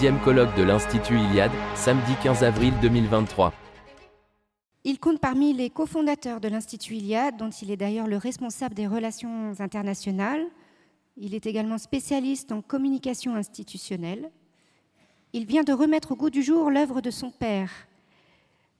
sixième 0.00 0.56
de 0.56 0.62
l'Institut 0.62 1.18
Iliade, 1.18 1.52
samedi 1.74 2.14
15 2.22 2.42
avril 2.42 2.72
2023. 2.80 3.52
Il 4.84 4.98
compte 4.98 5.20
parmi 5.20 5.52
les 5.52 5.68
cofondateurs 5.68 6.40
de 6.40 6.48
l'Institut 6.48 6.94
Iliade, 6.94 7.36
dont 7.36 7.50
il 7.50 7.70
est 7.70 7.76
d'ailleurs 7.76 8.06
le 8.06 8.16
responsable 8.16 8.74
des 8.74 8.86
relations 8.86 9.52
internationales. 9.58 10.46
Il 11.18 11.34
est 11.34 11.44
également 11.44 11.76
spécialiste 11.76 12.50
en 12.50 12.62
communication 12.62 13.34
institutionnelle. 13.34 14.30
Il 15.34 15.44
vient 15.44 15.64
de 15.64 15.74
remettre 15.74 16.12
au 16.12 16.16
goût 16.16 16.30
du 16.30 16.42
jour 16.42 16.70
l'œuvre 16.70 17.02
de 17.02 17.10
son 17.10 17.30
père, 17.30 17.70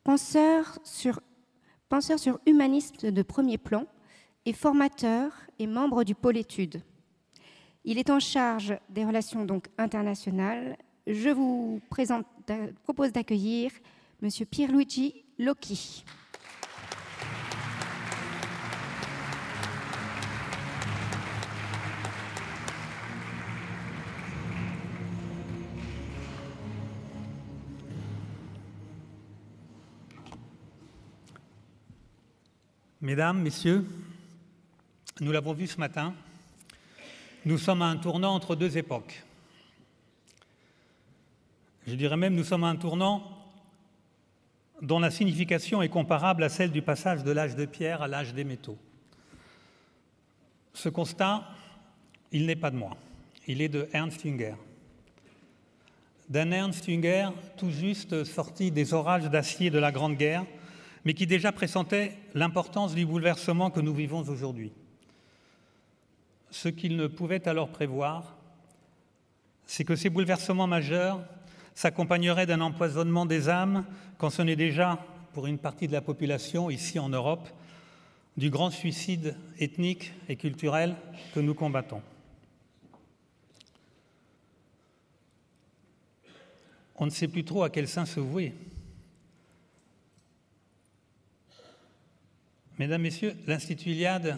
penseur 0.05 0.79
sur, 0.85 1.21
penseur 1.91 2.19
sur 2.19 2.41
humanisme 2.47 3.11
de 3.11 3.23
premier 3.23 3.59
plan 3.59 3.85
et 4.47 4.55
formateur 4.55 5.33
et 5.59 5.67
membre 5.67 6.03
du 6.03 6.15
pôle 6.15 6.39
études. 6.39 6.81
Il 7.85 7.99
est 7.99 8.09
en 8.09 8.21
charge 8.21 8.79
des 8.89 9.05
relations 9.05 9.45
donc 9.45 9.67
internationales. 9.77 10.79
Je 11.13 11.31
vous 11.31 11.81
propose 12.85 13.11
d'accueillir 13.11 13.73
M. 14.23 14.29
Pierluigi 14.49 15.25
Locchi. 15.41 16.05
Mesdames, 33.01 33.43
Messieurs, 33.43 33.85
nous 35.21 35.33
l'avons 35.33 35.55
vu 35.55 35.67
ce 35.67 35.79
matin, 35.79 36.15
nous 37.45 37.59
sommes 37.59 37.83
à 37.83 37.87
un 37.87 37.97
tournant 37.97 38.33
entre 38.33 38.55
deux 38.55 38.79
époques. 38.79 39.25
Je 41.91 41.97
dirais 41.97 42.17
même 42.17 42.37
nous 42.37 42.45
sommes 42.45 42.63
à 42.63 42.69
un 42.69 42.77
tournant 42.77 43.21
dont 44.81 45.01
la 45.01 45.11
signification 45.11 45.83
est 45.83 45.89
comparable 45.89 46.45
à 46.45 46.49
celle 46.49 46.71
du 46.71 46.83
passage 46.83 47.25
de 47.25 47.33
l'âge 47.33 47.57
de 47.57 47.65
pierre 47.65 48.01
à 48.01 48.07
l'âge 48.07 48.33
des 48.33 48.45
métaux. 48.45 48.79
Ce 50.73 50.89
constat, 50.89 51.49
il 52.31 52.47
n'est 52.47 52.55
pas 52.55 52.71
de 52.71 52.77
moi, 52.77 52.97
il 53.49 53.61
est 53.61 53.69
de 53.69 53.89
Ernst 53.93 54.23
Jünger. 54.23 54.55
D'un 56.29 56.53
Ernst 56.53 56.87
Jünger 56.87 57.31
tout 57.57 57.71
juste 57.71 58.23
sorti 58.23 58.71
des 58.71 58.95
orages 58.95 59.29
d'acier 59.29 59.71
de 59.71 59.81
la 59.81 59.91
Grande 59.91 60.15
Guerre, 60.15 60.47
mais 61.05 61.15
qui 61.15 61.27
déjà 61.27 61.51
pressentait 61.51 62.17
l'importance 62.35 62.95
du 62.95 63.05
bouleversement 63.05 63.73
que 63.73 63.81
nous 63.81 63.95
vivons 63.95 64.23
aujourd'hui. 64.29 64.71
Ce 66.53 66.69
qu'il 66.69 66.97
ne 66.97 67.09
pouvait 67.09 67.49
alors 67.49 67.71
prévoir, 67.71 68.37
c'est 69.67 69.85
que 69.85 69.97
ces 69.97 70.09
bouleversements 70.09 70.69
majeurs 70.69 71.21
s'accompagnerait 71.81 72.45
d'un 72.45 72.61
empoisonnement 72.61 73.25
des 73.25 73.49
âmes 73.49 73.87
quand 74.19 74.29
ce 74.29 74.43
n'est 74.43 74.55
déjà, 74.55 75.03
pour 75.33 75.47
une 75.47 75.57
partie 75.57 75.89
de 75.89 75.95
la 75.95 76.03
population 76.03 76.69
ici 76.69 76.99
en 76.99 77.09
Europe, 77.09 77.49
du 78.37 78.51
grand 78.51 78.69
suicide 78.69 79.35
ethnique 79.59 80.13
et 80.29 80.37
culturel 80.37 80.95
que 81.35 81.41
nous 81.41 81.55
combattons. 81.55 82.03
On 86.97 87.07
ne 87.07 87.11
sait 87.11 87.29
plus 87.29 87.45
trop 87.45 87.63
à 87.63 87.71
quel 87.71 87.89
sein 87.89 88.05
se 88.05 88.21
vouer. 88.21 88.53
Mesdames, 92.79 93.01
Messieurs, 93.01 93.35
l'Institut 93.47 93.93
Iliade 93.93 94.37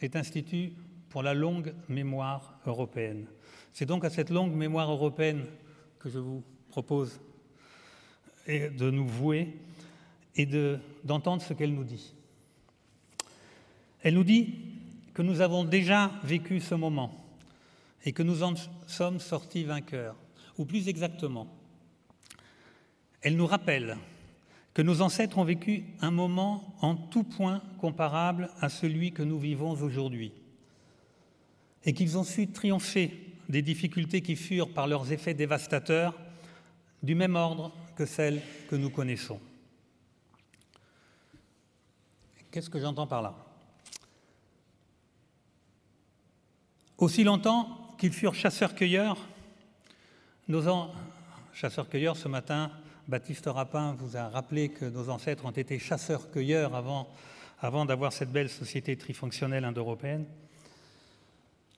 est 0.00 0.16
institut 0.16 0.72
pour 1.10 1.22
la 1.22 1.34
longue 1.34 1.74
mémoire 1.90 2.58
européenne. 2.64 3.26
C'est 3.74 3.84
donc 3.84 4.06
à 4.06 4.08
cette 4.08 4.30
longue 4.30 4.54
mémoire 4.54 4.90
européenne 4.90 5.44
que 5.98 6.08
je 6.08 6.18
vous 6.18 6.42
propose 6.70 7.20
de 8.46 8.90
nous 8.90 9.06
vouer 9.06 9.56
et 10.36 10.46
d'entendre 11.04 11.42
ce 11.42 11.52
qu'elle 11.52 11.74
nous 11.74 11.84
dit. 11.84 12.14
Elle 14.02 14.14
nous 14.14 14.24
dit 14.24 14.54
que 15.12 15.22
nous 15.22 15.40
avons 15.40 15.64
déjà 15.64 16.10
vécu 16.24 16.60
ce 16.60 16.74
moment 16.74 17.14
et 18.04 18.12
que 18.12 18.22
nous 18.22 18.42
en 18.42 18.54
sommes 18.86 19.20
sortis 19.20 19.64
vainqueurs, 19.64 20.16
ou 20.56 20.64
plus 20.64 20.88
exactement, 20.88 21.46
elle 23.20 23.36
nous 23.36 23.46
rappelle 23.46 23.98
que 24.72 24.82
nos 24.82 25.02
ancêtres 25.02 25.36
ont 25.36 25.44
vécu 25.44 25.84
un 26.00 26.10
moment 26.10 26.74
en 26.80 26.94
tout 26.96 27.24
point 27.24 27.62
comparable 27.78 28.48
à 28.60 28.68
celui 28.68 29.12
que 29.12 29.22
nous 29.22 29.38
vivons 29.38 29.72
aujourd'hui, 29.72 30.32
et 31.84 31.92
qu'ils 31.92 32.16
ont 32.16 32.24
su 32.24 32.46
triompher 32.46 33.10
des 33.48 33.62
difficultés 33.62 34.22
qui 34.22 34.36
furent, 34.36 34.72
par 34.72 34.86
leurs 34.86 35.12
effets 35.12 35.34
dévastateurs, 35.34 36.14
du 37.02 37.14
même 37.14 37.36
ordre 37.36 37.72
que 37.96 38.06
celles 38.06 38.42
que 38.68 38.76
nous 38.76 38.90
connaissons. 38.90 39.40
Qu'est-ce 42.50 42.70
que 42.70 42.80
j'entends 42.80 43.06
par 43.06 43.22
là? 43.22 43.34
Aussi 46.98 47.24
longtemps 47.24 47.94
qu'ils 47.98 48.12
furent 48.12 48.34
chasseurs-cueilleurs, 48.34 49.16
nos 50.48 50.62
chasseurs-cueilleurs 51.52 52.16
ce 52.16 52.28
matin, 52.28 52.70
Baptiste 53.08 53.46
Rapin 53.46 53.94
vous 53.98 54.16
a 54.16 54.28
rappelé 54.28 54.68
que 54.68 54.84
nos 54.84 55.08
ancêtres 55.08 55.44
ont 55.44 55.50
été 55.50 55.78
chasseurs-cueilleurs 55.78 56.74
avant, 56.74 57.08
avant 57.60 57.84
d'avoir 57.84 58.12
cette 58.12 58.30
belle 58.30 58.48
société 58.48 58.96
trifonctionnelle 58.96 59.64
indo-européenne. 59.64 60.26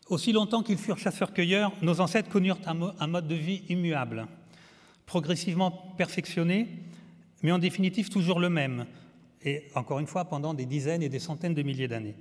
Aussi 0.09 0.33
longtemps 0.33 0.63
qu'ils 0.63 0.79
furent 0.79 0.99
chasseurs-cueilleurs, 0.99 1.73
nos 1.83 2.01
ancêtres 2.01 2.29
connurent 2.29 2.59
un 2.67 3.07
mode 3.07 3.29
de 3.29 3.35
vie 3.35 3.63
immuable, 3.69 4.27
progressivement 5.07 5.71
perfectionné, 5.97 6.69
mais 7.43 7.53
en 7.53 7.59
définitive 7.59 8.09
toujours 8.09 8.41
le 8.41 8.49
même, 8.49 8.87
et 9.45 9.65
encore 9.75 9.99
une 9.99 10.07
fois 10.07 10.25
pendant 10.25 10.55
des 10.55 10.67
dizaines 10.67 11.03
et 11.03 11.09
des 11.09 11.19
centaines 11.19 11.55
de 11.55 11.63
milliers 11.63 11.89
d'années. 11.89 12.15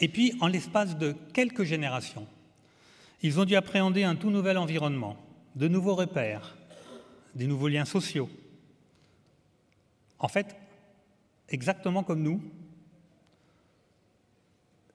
Et 0.00 0.08
puis, 0.08 0.34
en 0.40 0.46
l'espace 0.46 0.98
de 0.98 1.14
quelques 1.32 1.64
générations, 1.64 2.26
ils 3.22 3.40
ont 3.40 3.44
dû 3.44 3.56
appréhender 3.56 4.04
un 4.04 4.14
tout 4.14 4.30
nouvel 4.30 4.58
environnement, 4.58 5.16
de 5.54 5.68
nouveaux 5.68 5.94
repères, 5.94 6.56
des 7.34 7.46
nouveaux 7.46 7.68
liens 7.68 7.86
sociaux. 7.86 8.28
En 10.18 10.28
fait, 10.28 10.54
exactement 11.48 12.02
comme 12.02 12.22
nous, 12.22 12.42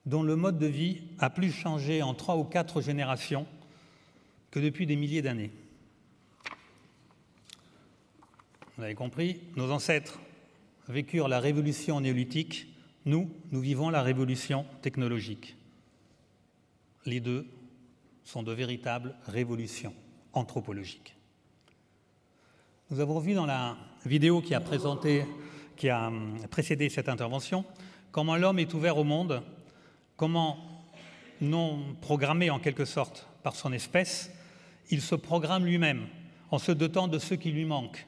dont 0.05 0.23
le 0.23 0.35
mode 0.35 0.57
de 0.57 0.67
vie 0.67 1.01
a 1.19 1.29
plus 1.29 1.51
changé 1.51 2.01
en 2.01 2.13
trois 2.13 2.37
ou 2.37 2.43
quatre 2.43 2.81
générations 2.81 3.45
que 4.49 4.59
depuis 4.59 4.85
des 4.85 4.95
milliers 4.95 5.21
d'années. 5.21 5.51
Vous 8.77 8.83
avez 8.83 8.95
compris, 8.95 9.41
nos 9.55 9.71
ancêtres 9.71 10.19
vécurent 10.87 11.27
la 11.27 11.39
révolution 11.39 11.99
néolithique, 11.99 12.67
nous, 13.05 13.29
nous 13.51 13.59
vivons 13.59 13.89
la 13.89 14.01
révolution 14.01 14.65
technologique. 14.81 15.55
Les 17.05 17.19
deux 17.19 17.47
sont 18.23 18.43
de 18.43 18.51
véritables 18.51 19.15
révolutions 19.25 19.93
anthropologiques. 20.33 21.15
Nous 22.89 22.99
avons 22.99 23.19
vu 23.19 23.33
dans 23.33 23.45
la 23.45 23.77
vidéo 24.05 24.41
qui 24.41 24.53
a, 24.53 24.61
qui 25.75 25.89
a 25.89 26.07
hum, 26.07 26.37
précédé 26.49 26.89
cette 26.89 27.09
intervention 27.09 27.65
comment 28.11 28.35
l'homme 28.35 28.59
est 28.59 28.73
ouvert 28.73 28.97
au 28.97 29.03
monde, 29.03 29.41
comment, 30.17 30.57
non 31.39 31.95
programmé 32.01 32.49
en 32.49 32.59
quelque 32.59 32.85
sorte 32.85 33.27
par 33.43 33.55
son 33.55 33.73
espèce, 33.73 34.31
il 34.89 35.01
se 35.01 35.15
programme 35.15 35.65
lui-même 35.65 36.07
en 36.51 36.59
se 36.59 36.71
dotant 36.71 37.07
de 37.07 37.17
ce 37.17 37.33
qui 37.33 37.51
lui 37.51 37.65
manque, 37.65 38.05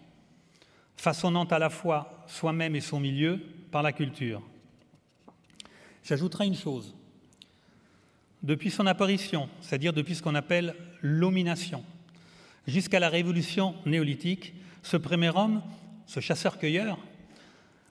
façonnant 0.97 1.45
à 1.45 1.59
la 1.59 1.69
fois 1.69 2.23
soi-même 2.27 2.75
et 2.75 2.81
son 2.81 2.99
milieu 2.99 3.41
par 3.71 3.83
la 3.83 3.91
culture. 3.91 4.41
J'ajouterai 6.03 6.45
une 6.45 6.55
chose. 6.55 6.95
Depuis 8.41 8.71
son 8.71 8.85
apparition, 8.87 9.49
c'est-à-dire 9.61 9.93
depuis 9.93 10.15
ce 10.15 10.21
qu'on 10.21 10.35
appelle 10.35 10.75
l'omination, 11.01 11.83
jusqu'à 12.67 12.99
la 12.99 13.09
révolution 13.09 13.75
néolithique, 13.85 14.53
ce 14.81 14.97
premier 14.97 15.29
homme, 15.29 15.61
ce 16.05 16.19
chasseur-cueilleur, 16.19 16.97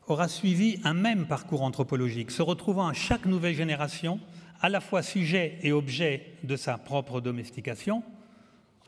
aura 0.07 0.29
suivi 0.29 0.79
un 0.85 0.95
même 0.95 1.27
parcours 1.27 1.63
anthropologique, 1.63 2.31
se 2.31 2.43
retrouvant 2.43 2.89
à 2.89 2.93
chaque 2.93 3.25
nouvelle 3.25 3.55
génération 3.55 4.21
à 4.61 4.69
la 4.69 4.81
fois 4.81 5.03
sujet 5.03 5.59
et 5.63 5.73
objet 5.73 6.35
de 6.45 6.57
sa 6.57 6.77
propre 6.77 7.21
domestication, 7.21 8.03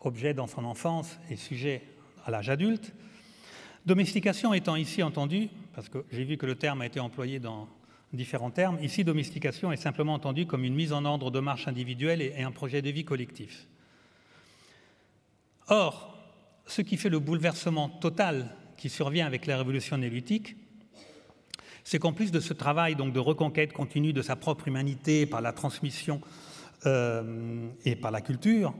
objet 0.02 0.34
dans 0.34 0.46
son 0.46 0.64
enfance 0.64 1.18
et 1.30 1.36
sujet 1.36 1.82
à 2.26 2.30
l'âge 2.30 2.50
adulte, 2.50 2.92
Domestication 3.86 4.54
étant 4.54 4.76
ici 4.76 5.02
entendu, 5.02 5.50
parce 5.74 5.90
que 5.90 5.98
j'ai 6.10 6.24
vu 6.24 6.38
que 6.38 6.46
le 6.46 6.54
terme 6.54 6.80
a 6.80 6.86
été 6.86 7.00
employé 7.00 7.38
dans 7.38 7.68
différents 8.14 8.50
termes, 8.50 8.78
ici 8.82 9.04
domestication 9.04 9.72
est 9.72 9.76
simplement 9.76 10.14
entendue 10.14 10.46
comme 10.46 10.64
une 10.64 10.74
mise 10.74 10.92
en 10.94 11.04
ordre 11.04 11.30
de 11.30 11.38
marche 11.38 11.68
individuelle 11.68 12.22
et 12.22 12.42
un 12.42 12.50
projet 12.50 12.80
de 12.80 12.88
vie 12.88 13.04
collectif. 13.04 13.66
Or, 15.68 16.16
ce 16.66 16.80
qui 16.80 16.96
fait 16.96 17.10
le 17.10 17.18
bouleversement 17.18 17.90
total 17.90 18.56
qui 18.78 18.88
survient 18.88 19.26
avec 19.26 19.44
la 19.44 19.58
révolution 19.58 19.98
néolithique, 19.98 20.56
c'est 21.82 21.98
qu'en 21.98 22.14
plus 22.14 22.32
de 22.32 22.40
ce 22.40 22.54
travail 22.54 22.94
donc 22.94 23.12
de 23.12 23.20
reconquête 23.20 23.74
continue 23.74 24.14
de 24.14 24.22
sa 24.22 24.36
propre 24.36 24.66
humanité 24.66 25.26
par 25.26 25.42
la 25.42 25.52
transmission 25.52 26.22
euh, 26.86 27.68
et 27.84 27.96
par 27.96 28.10
la 28.10 28.22
culture, 28.22 28.74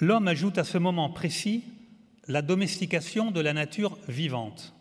l'homme 0.00 0.28
ajoute 0.28 0.56
à 0.56 0.64
ce 0.64 0.78
moment 0.78 1.10
précis 1.10 1.64
la 2.30 2.42
domestication 2.42 3.32
de 3.32 3.40
la 3.40 3.52
nature 3.52 3.98
vivante, 4.06 4.72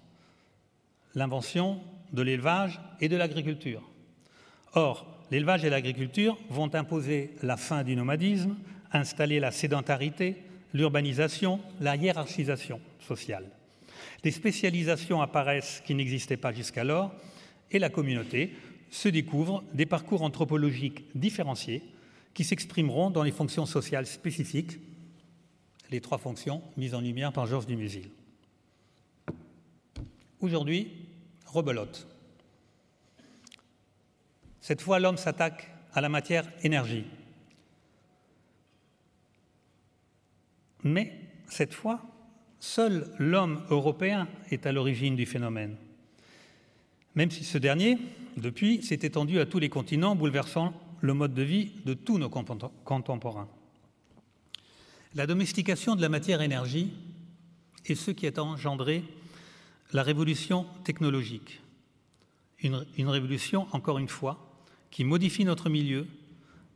l'invention 1.16 1.82
de 2.14 2.22
l'élevage 2.22 2.80
et 3.02 3.10
de 3.10 3.18
l'agriculture. 3.18 3.82
Or, 4.74 5.08
l'élevage 5.32 5.66
et 5.66 5.72
l'agriculture 5.72 6.38
vont 6.52 6.74
imposer 6.76 7.34
la 7.42 7.58
fin 7.58 7.84
du 7.84 7.96
nomadisme, 7.96 8.56
installer 8.92 9.40
la 9.40 9.50
sédentarité, 9.50 10.44
l'urbanisation, 10.76 11.60
la 11.82 11.96
hiérarchisation 11.96 12.80
sociale. 13.00 13.50
Des 14.22 14.32
spécialisations 14.32 15.24
apparaissent 15.24 15.82
qui 15.88 15.96
n'existaient 15.96 16.38
pas 16.38 16.54
jusqu'alors 16.54 17.12
et 17.72 17.80
la 17.80 17.90
communauté 17.90 18.54
se 18.92 19.10
découvre 19.10 19.64
des 19.74 19.88
parcours 19.88 20.22
anthropologiques 20.22 21.04
différenciés 21.16 21.82
qui 22.36 22.44
s'exprimeront 22.44 23.10
dans 23.10 23.24
les 23.24 23.32
fonctions 23.32 23.66
sociales 23.66 24.06
spécifiques, 24.06 24.78
les 25.92 26.02
trois 26.02 26.18
fonctions 26.18 26.62
mises 26.78 26.94
en 26.96 27.02
lumière 27.02 27.34
par 27.34 27.46
Georges 27.46 27.66
Dumézil. 27.66 28.10
Aujourd'hui, 30.42 30.92
rebelote. 31.46 32.08
Cette 34.62 34.82
fois, 34.82 35.00
l'homme 35.00 35.18
s'attaque 35.18 35.72
à 35.94 36.02
la 36.02 36.10
matière 36.10 36.50
énergie. 36.64 37.06
Mais 40.84 41.14
cette 41.50 41.74
fois, 41.74 42.02
seul 42.60 43.12
l'homme 43.18 43.64
européen 43.70 44.28
est 44.52 44.66
à 44.66 44.72
l'origine 44.72 45.16
du 45.16 45.26
phénomène, 45.26 45.76
même 47.16 47.32
si 47.32 47.44
ce 47.44 47.58
dernier, 47.58 47.98
depuis, 48.38 48.82
s'est 48.84 49.00
étendu 49.02 49.40
à 49.40 49.46
tous 49.46 49.60
les 49.60 49.70
continents, 49.70 50.16
bouleversant 50.16 50.74
le 51.02 51.14
mode 51.14 51.34
de 51.34 51.42
vie 51.42 51.72
de 51.86 51.94
tous 51.94 52.18
nos 52.18 52.30
contemporains. 52.30 53.50
La 55.16 55.26
domestication 55.26 55.96
de 55.96 56.02
la 56.02 56.10
matière 56.10 56.42
énergie 56.42 56.92
est 57.86 57.96
ce 57.96 58.12
qui 58.12 58.28
a 58.28 58.44
engendré 58.44 59.04
la 59.92 60.04
révolution 60.04 60.68
technologique. 60.84 61.62
Une, 62.60 62.86
une, 62.96 63.08
révolution, 63.08 63.66
encore 63.72 63.98
une 63.98 64.08
fois, 64.08 64.54
qui 64.92 65.04
modifie 65.04 65.46
notre 65.46 65.70
milieu, 65.70 66.06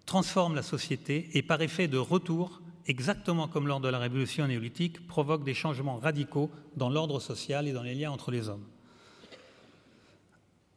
transforme 0.07 0.55
la 0.55 0.63
société 0.63 1.29
et 1.33 1.43
par 1.43 1.61
effet 1.61 1.87
de 1.87 1.97
retour 1.97 2.61
exactement 2.87 3.47
comme 3.47 3.67
lors 3.67 3.79
de 3.79 3.87
la 3.87 3.99
révolution 3.99 4.47
néolithique, 4.47 5.05
provoque 5.05 5.43
des 5.43 5.53
changements 5.53 5.97
radicaux 5.97 6.49
dans 6.75 6.89
l'ordre 6.89 7.19
social 7.19 7.67
et 7.67 7.71
dans 7.71 7.83
les 7.83 7.93
liens 7.93 8.11
entre 8.11 8.31
les 8.31 8.49
hommes. 8.49 8.65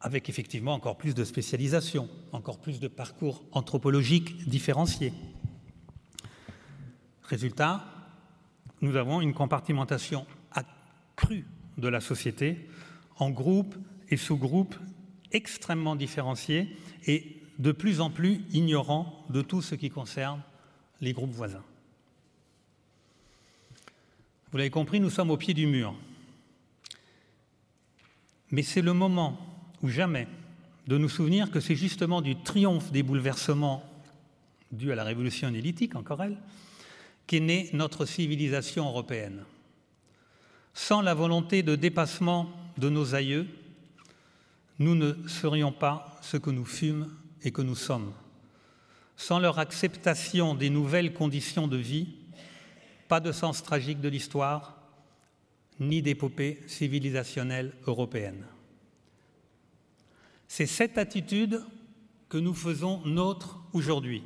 Avec 0.01 0.29
effectivement 0.29 0.75
encore 0.75 0.99
plus 0.99 1.15
de 1.15 1.25
spécialisation, 1.25 2.11
encore 2.33 2.59
plus 2.59 2.81
de 2.81 2.89
parcours 2.89 3.43
anthropologiques 3.53 4.47
différenciés. 4.47 5.15
Résultat, 7.27 7.85
nous 8.81 8.97
avons 8.97 9.21
une 9.21 9.35
compartimentation 9.35 10.27
accrue 10.53 11.45
de 11.77 11.89
la 11.89 12.01
société 12.01 12.69
en 13.19 13.31
groupes 13.31 13.75
et 14.09 14.17
sous-groupes 14.17 14.77
extrêmement 15.33 15.97
différenciés 15.97 16.77
et 17.07 17.37
de 17.59 17.73
plus 17.73 18.01
en 18.01 18.11
plus 18.11 18.43
ignorants 18.53 19.25
de 19.31 19.43
tout 19.43 19.61
ce 19.61 19.75
qui 19.75 19.91
concerne 19.91 20.41
les 21.01 21.13
groupes 21.13 21.33
voisins. 21.33 21.65
Vous 24.53 24.59
l'avez 24.59 24.71
compris, 24.71 25.01
nous 25.01 25.11
sommes 25.11 25.31
au 25.31 25.37
pied 25.37 25.55
du 25.55 25.67
mur. 25.67 25.95
Mais 28.51 28.63
c'est 28.63 28.83
le 28.83 28.93
moment 28.93 29.39
ou 29.83 29.89
jamais 29.89 30.29
de 30.87 30.97
nous 30.97 31.09
souvenir 31.09 31.51
que 31.51 31.59
c'est 31.59 31.75
justement 31.75 32.23
du 32.23 32.37
triomphe 32.37 32.93
des 32.93 33.03
bouleversements 33.03 33.83
dus 34.71 34.93
à 34.93 34.95
la 34.95 35.05
révolution 35.05 35.51
néolithique, 35.51 35.97
encore 35.97 36.23
elle, 36.23 36.39
qu'est 37.27 37.41
née 37.41 37.71
notre 37.73 38.07
civilisation 38.07 38.87
européenne. 38.89 39.45
Sans 40.75 41.01
la 41.01 41.15
volonté 41.15 41.63
de 41.63 41.75
dépassement 41.75 42.51
de 42.79 42.89
nos 42.89 43.15
aïeux, 43.15 43.47
nous 44.79 44.95
ne 44.95 45.15
serions 45.27 45.73
pas 45.73 46.19
ce 46.23 46.37
que 46.37 46.51
nous 46.51 46.65
fûmes 46.65 47.11
et 47.43 47.51
que 47.51 47.63
nous 47.63 47.75
sommes. 47.75 48.13
Sans 49.17 49.39
leur 49.39 49.59
acceptation 49.59 50.55
des 50.55 50.69
nouvelles 50.69 51.15
conditions 51.15 51.67
de 51.67 51.79
vie, 51.79 52.09
pas 53.09 53.21
de 53.21 53.33
sens 53.33 53.63
tragique 53.63 54.01
de 54.01 54.09
l'histoire, 54.09 54.77
ni 55.81 56.03
d'épopée 56.03 56.63
civilisationnelle 56.67 57.73
européenne. 57.87 58.45
C'est 60.49 60.67
cette 60.67 60.99
attitude 60.99 61.63
que 62.29 62.39
nous 62.39 62.55
faisons 62.55 63.01
nôtre 63.05 63.61
aujourd'hui. 63.73 64.23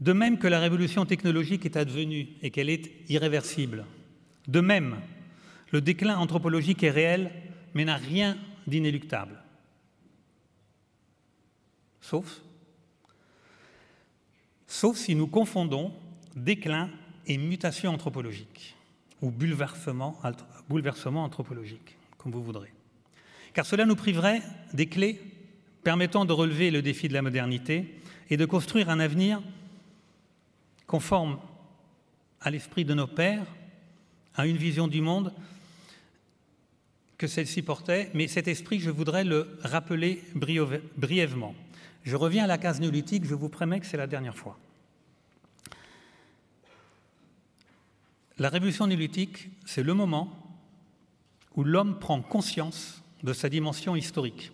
De 0.00 0.12
même 0.12 0.38
que 0.38 0.46
la 0.46 0.60
révolution 0.60 1.04
technologique 1.04 1.66
est 1.66 1.76
advenue 1.76 2.28
et 2.42 2.50
qu'elle 2.50 2.70
est 2.70 2.90
irréversible, 3.10 3.84
de 4.48 4.60
même, 4.60 4.96
le 5.70 5.80
déclin 5.80 6.16
anthropologique 6.16 6.82
est 6.82 6.90
réel, 6.90 7.30
mais 7.74 7.84
n'a 7.84 7.96
rien 7.96 8.36
d'inéluctable. 8.66 9.42
Sauf 12.00 12.40
sauf 14.66 14.96
si 14.96 15.14
nous 15.14 15.26
confondons 15.26 15.92
déclin 16.34 16.88
et 17.26 17.36
mutation 17.36 17.92
anthropologique, 17.92 18.76
ou 19.20 19.30
bouleversement, 19.30 20.18
bouleversement 20.68 21.24
anthropologique, 21.24 21.96
comme 22.16 22.32
vous 22.32 22.42
voudrez. 22.42 22.72
Car 23.52 23.66
cela 23.66 23.84
nous 23.84 23.96
priverait 23.96 24.42
des 24.72 24.86
clés 24.86 25.20
permettant 25.82 26.24
de 26.24 26.32
relever 26.32 26.70
le 26.70 26.82
défi 26.82 27.08
de 27.08 27.14
la 27.14 27.22
modernité 27.22 28.00
et 28.30 28.36
de 28.36 28.44
construire 28.46 28.90
un 28.90 29.00
avenir 29.00 29.42
conforme 30.90 31.38
à 32.40 32.50
l'esprit 32.50 32.84
de 32.84 32.94
nos 32.94 33.06
pères, 33.06 33.46
à 34.34 34.48
une 34.48 34.56
vision 34.56 34.88
du 34.88 35.00
monde 35.00 35.32
que 37.16 37.28
celle-ci 37.28 37.62
portait, 37.62 38.10
mais 38.12 38.26
cet 38.26 38.48
esprit, 38.48 38.80
je 38.80 38.90
voudrais 38.90 39.22
le 39.22 39.56
rappeler 39.62 40.24
brièvement. 40.34 41.54
Je 42.02 42.16
reviens 42.16 42.42
à 42.42 42.48
la 42.48 42.58
case 42.58 42.80
néolithique, 42.80 43.24
je 43.24 43.36
vous 43.36 43.48
promets 43.48 43.78
que 43.78 43.86
c'est 43.86 43.96
la 43.96 44.08
dernière 44.08 44.36
fois. 44.36 44.58
La 48.38 48.48
révolution 48.48 48.88
néolithique, 48.88 49.48
c'est 49.66 49.84
le 49.84 49.94
moment 49.94 50.36
où 51.54 51.62
l'homme 51.62 52.00
prend 52.00 52.20
conscience 52.20 53.00
de 53.22 53.32
sa 53.32 53.48
dimension 53.48 53.94
historique. 53.94 54.50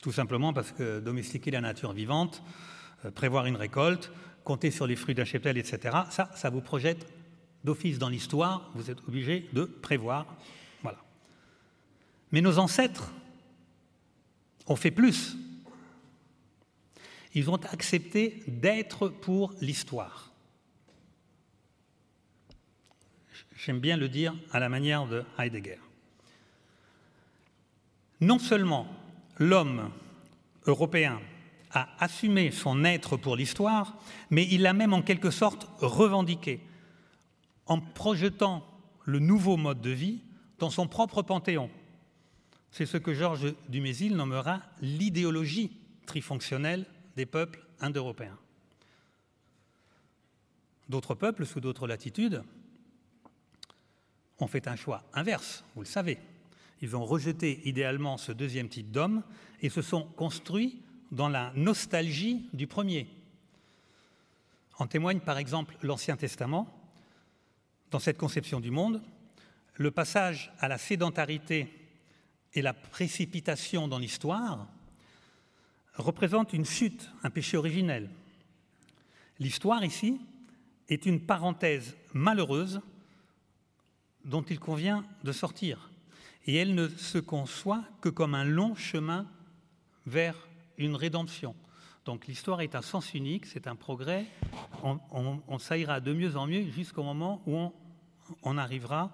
Tout 0.00 0.12
simplement 0.12 0.52
parce 0.52 0.70
que 0.70 1.00
domestiquer 1.00 1.50
la 1.50 1.60
nature 1.60 1.92
vivante, 1.92 2.40
prévoir 3.10 3.46
une 3.46 3.56
récolte, 3.56 4.12
compter 4.44 4.70
sur 4.70 4.86
les 4.86 4.96
fruits 4.96 5.14
d'un 5.14 5.24
cheptel, 5.24 5.58
etc., 5.58 5.96
ça, 6.10 6.30
ça 6.34 6.50
vous 6.50 6.60
projette 6.60 7.06
d'office 7.64 7.98
dans 7.98 8.08
l'histoire, 8.08 8.70
vous 8.74 8.90
êtes 8.90 9.00
obligé 9.06 9.48
de 9.52 9.64
prévoir. 9.64 10.26
Voilà. 10.82 10.98
Mais 12.32 12.40
nos 12.40 12.58
ancêtres 12.58 13.12
ont 14.66 14.76
fait 14.76 14.90
plus. 14.90 15.36
Ils 17.34 17.50
ont 17.50 17.56
accepté 17.56 18.42
d'être 18.46 19.08
pour 19.08 19.54
l'histoire. 19.60 20.32
J'aime 23.56 23.80
bien 23.80 23.96
le 23.96 24.08
dire 24.08 24.34
à 24.50 24.58
la 24.58 24.68
manière 24.68 25.06
de 25.06 25.24
Heidegger. 25.38 25.78
Non 28.20 28.38
seulement 28.38 28.88
l'homme 29.38 29.90
européen 30.66 31.20
a 31.72 31.88
assumé 31.98 32.50
son 32.50 32.84
être 32.84 33.16
pour 33.16 33.36
l'histoire, 33.36 33.96
mais 34.30 34.46
il 34.50 34.62
l'a 34.62 34.72
même 34.72 34.92
en 34.92 35.02
quelque 35.02 35.30
sorte 35.30 35.68
revendiqué, 35.78 36.60
en 37.66 37.80
projetant 37.80 38.66
le 39.04 39.18
nouveau 39.18 39.56
mode 39.56 39.80
de 39.80 39.90
vie 39.90 40.20
dans 40.58 40.70
son 40.70 40.86
propre 40.86 41.22
panthéon. 41.22 41.70
C'est 42.70 42.86
ce 42.86 42.96
que 42.96 43.14
Georges 43.14 43.54
Dumézil 43.68 44.14
nommera 44.16 44.60
l'idéologie 44.80 45.72
trifonctionnelle 46.06 46.86
des 47.16 47.26
peuples 47.26 47.64
indo-européens. 47.80 48.38
D'autres 50.88 51.14
peuples, 51.14 51.46
sous 51.46 51.60
d'autres 51.60 51.86
latitudes, 51.86 52.42
ont 54.38 54.46
fait 54.46 54.68
un 54.68 54.76
choix 54.76 55.04
inverse, 55.14 55.64
vous 55.74 55.82
le 55.82 55.86
savez. 55.86 56.18
Ils 56.80 56.96
ont 56.96 57.04
rejeté 57.04 57.60
idéalement 57.66 58.18
ce 58.18 58.32
deuxième 58.32 58.68
type 58.68 58.90
d'homme 58.90 59.22
et 59.60 59.70
se 59.70 59.82
sont 59.82 60.02
construits 60.02 60.81
dans 61.12 61.28
la 61.28 61.52
nostalgie 61.54 62.48
du 62.52 62.66
premier. 62.66 63.06
En 64.78 64.86
témoigne 64.86 65.20
par 65.20 65.38
exemple 65.38 65.76
l'Ancien 65.82 66.16
Testament. 66.16 66.66
Dans 67.90 67.98
cette 67.98 68.16
conception 68.16 68.58
du 68.58 68.70
monde, 68.70 69.02
le 69.76 69.90
passage 69.90 70.50
à 70.58 70.68
la 70.68 70.78
sédentarité 70.78 71.68
et 72.54 72.62
la 72.62 72.72
précipitation 72.72 73.86
dans 73.86 73.98
l'histoire 73.98 74.66
représente 75.94 76.54
une 76.54 76.64
chute, 76.64 77.10
un 77.22 77.30
péché 77.30 77.58
originel. 77.58 78.08
L'histoire 79.38 79.84
ici 79.84 80.20
est 80.88 81.04
une 81.04 81.20
parenthèse 81.20 81.96
malheureuse 82.14 82.80
dont 84.24 84.42
il 84.42 84.58
convient 84.58 85.04
de 85.24 85.32
sortir, 85.32 85.90
et 86.46 86.56
elle 86.56 86.74
ne 86.74 86.88
se 86.88 87.18
conçoit 87.18 87.84
que 88.00 88.08
comme 88.08 88.34
un 88.34 88.44
long 88.44 88.74
chemin 88.74 89.26
vers 90.06 90.48
une 90.78 90.96
rédemption, 90.96 91.54
Donc 92.04 92.26
l'histoire 92.26 92.60
est 92.60 92.74
un 92.74 92.82
sens 92.82 93.14
unique, 93.14 93.46
c'est 93.46 93.66
un 93.66 93.76
progrès. 93.76 94.26
On, 94.82 94.98
on, 95.46 95.58
ça 95.58 95.76
ira 95.76 96.00
de 96.00 96.12
mieux 96.12 96.36
en 96.36 96.46
mieux 96.46 96.68
jusqu'au 96.70 97.02
moment 97.02 97.42
où 97.46 97.72
on, 98.42 98.58
arrivera 98.58 99.12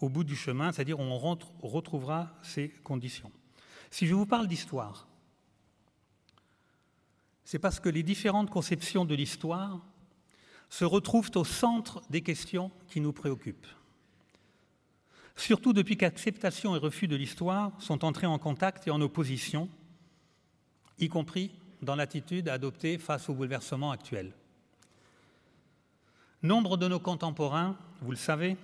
au 0.00 0.08
bout 0.08 0.24
du 0.24 0.36
chemin, 0.36 0.70
c'est-à-dire 0.70 1.00
où 1.00 1.02
on 1.02 1.18
retrouvera 1.18 2.30
ces 2.42 2.68
conditions. 2.84 3.32
Si 3.90 4.06
je 4.06 4.14
vous 4.14 4.26
parle 4.26 4.46
d'histoire, 4.46 5.08
c'est 7.44 7.58
parce 7.58 7.80
que 7.80 7.88
les 7.88 8.02
différentes 8.02 8.50
conceptions 8.50 9.04
de 9.04 9.14
l'histoire 9.14 9.80
se 10.68 10.84
retrouvent 10.84 11.30
au 11.34 11.44
centre 11.44 12.02
des 12.10 12.20
questions 12.20 12.70
qui 12.88 13.00
nous 13.00 13.12
préoccupent. 13.12 13.66
Surtout 15.34 15.72
depuis 15.72 15.96
qu'acceptation 15.96 16.74
et 16.74 16.78
refus 16.78 17.08
de 17.08 17.16
l'histoire 17.16 17.72
sont 17.80 18.04
entrés 18.04 18.26
en 18.26 18.38
contact 18.38 18.86
et 18.86 18.90
en 18.90 19.00
opposition, 19.00 19.68
y 20.98 21.08
compris 21.08 21.50
dans 21.82 21.96
l'attitude 21.96 22.48
adoptée 22.48 22.98
face 22.98 23.28
au 23.28 23.34
bouleversement 23.34 23.90
actuel. 23.90 24.32
Nombre 26.42 26.76
de 26.76 26.88
nos 26.88 27.00
contemporains, 27.00 27.76
vous 28.00 28.10
le 28.10 28.16
savez, 28.16 28.56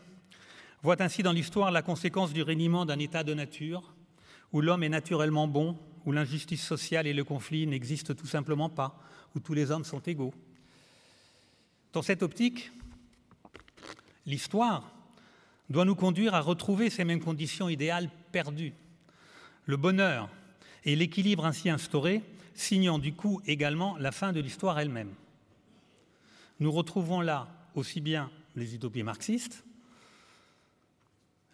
voient 0.83 1.03
ainsi 1.03 1.23
dans 1.23 1.33
l'histoire 1.33 1.71
la 1.71 1.83
conséquence 1.83 2.33
du 2.33 2.43
réuniement 2.43 2.87
d'un 2.87 2.99
état 2.99 3.25
de 3.25 3.35
nature 3.35 3.95
où 4.53 4.61
l'homme 4.61 4.85
est 4.85 4.88
naturellement 4.88 5.49
bon, 5.49 5.76
où 6.07 6.12
l'injustice 6.12 6.64
sociale 6.64 7.07
et 7.07 7.12
le 7.12 7.25
conflit 7.25 7.67
n'existent 7.67 8.14
tout 8.14 8.26
simplement 8.26 8.69
pas, 8.69 9.00
où 9.35 9.41
tous 9.41 9.55
les 9.55 9.71
hommes 9.71 9.85
sont 9.85 10.00
égaux. 10.00 10.33
Dans 11.93 12.03
cette 12.03 12.23
optique, 12.23 12.71
l'histoire 14.26 14.91
doit 15.71 15.85
nous 15.85 15.97
conduire 15.97 16.35
à 16.35 16.41
retrouver 16.41 16.91
ces 16.91 17.05
mêmes 17.05 17.23
conditions 17.23 17.69
idéales 17.69 18.11
perdues. 18.31 18.75
Le 19.67 19.76
bonheur 19.76 20.29
et 20.85 20.97
l'équilibre 20.97 21.47
ainsi 21.47 21.71
instaurés 21.71 22.23
signant 22.55 22.99
du 22.99 23.12
coup 23.12 23.41
également 23.47 23.97
la 23.99 24.12
fin 24.12 24.33
de 24.33 24.41
l'histoire 24.41 24.79
elle-même. 24.79 25.12
Nous 26.61 26.71
retrouvons 26.71 27.21
là 27.21 27.49
aussi 27.75 28.00
bien 28.00 28.31
les 28.55 28.75
utopies 28.75 29.03
marxistes, 29.03 29.64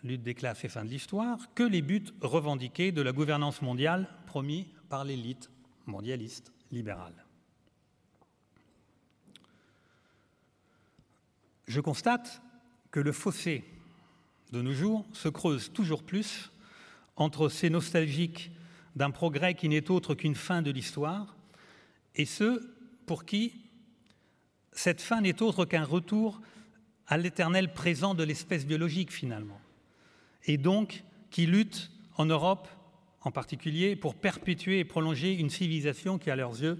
lutte 0.02 0.22
des 0.22 0.34
classes 0.34 0.64
et 0.64 0.68
fin 0.68 0.84
de 0.84 0.90
l'histoire, 0.90 1.38
que 1.54 1.62
les 1.62 1.82
buts 1.82 2.04
revendiqués 2.20 2.92
de 2.92 3.02
la 3.02 3.12
gouvernance 3.12 3.62
mondiale 3.62 4.08
promis 4.26 4.66
par 4.88 5.04
l'élite 5.04 5.50
mondialiste 5.86 6.52
libérale. 6.70 7.24
Je 11.66 11.80
constate 11.80 12.42
que 12.90 13.00
le 13.00 13.12
fossé 13.12 13.64
de 14.52 14.60
nos 14.60 14.72
jours 14.72 15.06
se 15.12 15.28
creuse 15.28 15.72
toujours 15.72 16.02
plus 16.02 16.50
entre 17.16 17.48
ces 17.48 17.70
nostalgiques 17.70 18.50
d'un 18.96 19.10
progrès 19.10 19.54
qui 19.54 19.68
n'est 19.68 19.90
autre 19.90 20.14
qu'une 20.14 20.34
fin 20.34 20.62
de 20.62 20.70
l'histoire, 20.70 21.36
et 22.14 22.24
ceux 22.24 22.76
pour 23.06 23.24
qui 23.24 23.54
cette 24.72 25.00
fin 25.00 25.20
n'est 25.20 25.42
autre 25.42 25.64
qu'un 25.64 25.84
retour 25.84 26.40
à 27.06 27.16
l'éternel 27.16 27.72
présent 27.72 28.14
de 28.14 28.22
l'espèce 28.22 28.66
biologique 28.66 29.12
finalement, 29.12 29.60
et 30.44 30.58
donc 30.58 31.04
qui 31.30 31.46
luttent 31.46 31.90
en 32.16 32.26
Europe 32.26 32.68
en 33.22 33.30
particulier 33.30 33.96
pour 33.96 34.14
perpétuer 34.14 34.78
et 34.78 34.84
prolonger 34.84 35.34
une 35.34 35.50
civilisation 35.50 36.18
qui, 36.18 36.30
à 36.30 36.36
leurs 36.36 36.60
yeux, 36.60 36.78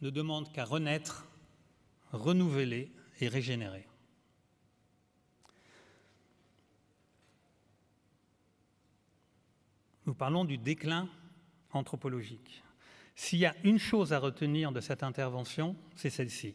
ne 0.00 0.10
demande 0.10 0.52
qu'à 0.52 0.64
renaître, 0.64 1.26
renouveler 2.12 2.90
et 3.20 3.28
régénérer. 3.28 3.86
Nous 10.06 10.14
parlons 10.14 10.44
du 10.44 10.56
déclin 10.56 11.08
anthropologique. 11.72 12.62
S'il 13.14 13.40
y 13.40 13.46
a 13.46 13.54
une 13.64 13.78
chose 13.78 14.12
à 14.12 14.18
retenir 14.18 14.72
de 14.72 14.80
cette 14.80 15.02
intervention, 15.02 15.76
c'est 15.96 16.10
celle-ci. 16.10 16.54